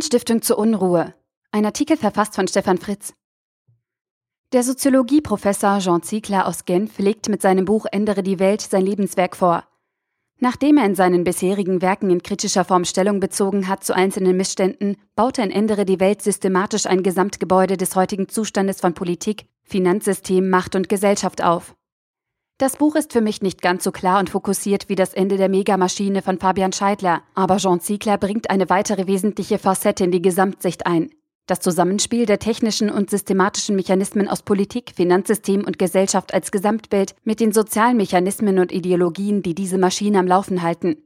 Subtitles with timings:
[0.00, 1.12] Anstiftung zur Unruhe.
[1.52, 3.12] Ein Artikel verfasst von Stefan Fritz.
[4.54, 9.36] Der Soziologieprofessor Jean Ziegler aus Genf legt mit seinem Buch Ändere die Welt sein Lebenswerk
[9.36, 9.62] vor.
[10.38, 14.96] Nachdem er in seinen bisherigen Werken in kritischer Form Stellung bezogen hat zu einzelnen Missständen,
[15.16, 20.48] baut er in Ändere die Welt systematisch ein Gesamtgebäude des heutigen Zustandes von Politik, Finanzsystem,
[20.48, 21.76] Macht und Gesellschaft auf.
[22.60, 25.48] Das Buch ist für mich nicht ganz so klar und fokussiert wie das Ende der
[25.48, 30.84] Megamaschine von Fabian Scheidler, aber Jean Ziegler bringt eine weitere wesentliche Facette in die Gesamtsicht
[30.84, 31.08] ein.
[31.46, 37.40] Das Zusammenspiel der technischen und systematischen Mechanismen aus Politik, Finanzsystem und Gesellschaft als Gesamtbild mit
[37.40, 40.96] den sozialen Mechanismen und Ideologien, die diese Maschine am Laufen halten.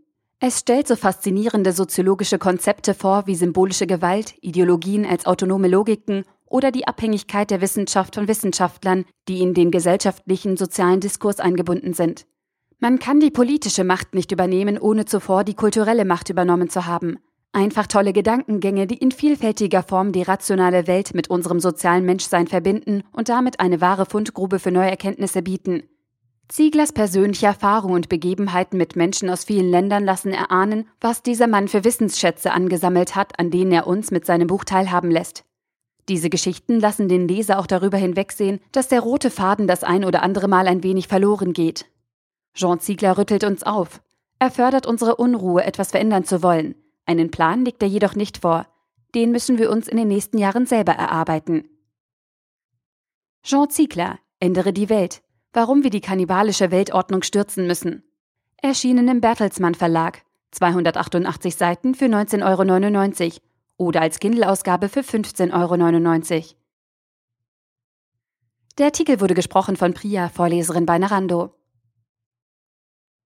[0.41, 6.71] Es stellt so faszinierende soziologische Konzepte vor wie symbolische Gewalt, Ideologien als autonome Logiken oder
[6.71, 12.27] die Abhängigkeit der Wissenschaft von Wissenschaftlern, die in den gesellschaftlichen sozialen Diskurs eingebunden sind.
[12.79, 17.19] Man kann die politische Macht nicht übernehmen, ohne zuvor die kulturelle Macht übernommen zu haben.
[17.51, 23.03] Einfach tolle Gedankengänge, die in vielfältiger Form die rationale Welt mit unserem sozialen Menschsein verbinden
[23.11, 25.83] und damit eine wahre Fundgrube für neue Erkenntnisse bieten.
[26.47, 31.67] Zieglers persönliche Erfahrungen und Begebenheiten mit Menschen aus vielen Ländern lassen erahnen, was dieser Mann
[31.67, 35.45] für Wissensschätze angesammelt hat, an denen er uns mit seinem Buch teilhaben lässt.
[36.09, 40.23] Diese Geschichten lassen den Leser auch darüber hinwegsehen, dass der rote Faden das ein oder
[40.23, 41.87] andere Mal ein wenig verloren geht.
[42.55, 44.01] Jean Ziegler rüttelt uns auf.
[44.39, 46.75] Er fördert unsere Unruhe, etwas verändern zu wollen.
[47.07, 48.67] Einen Plan legt er jedoch nicht vor.
[49.15, 51.69] Den müssen wir uns in den nächsten Jahren selber erarbeiten.
[53.43, 55.23] Jean Ziegler, Ändere die Welt.
[55.55, 58.03] Warum wir die kannibalische Weltordnung stürzen müssen.
[58.61, 60.23] Erschienen im Bertelsmann Verlag.
[60.51, 63.39] 288 Seiten für 19,99 Euro
[63.77, 66.45] oder als Kindle-Ausgabe für 15,99 Euro.
[68.79, 71.55] Der Artikel wurde gesprochen von Priya, Vorleserin bei Narando.